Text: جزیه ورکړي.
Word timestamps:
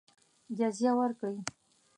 جزیه 0.57 0.91
ورکړي. 0.99 1.37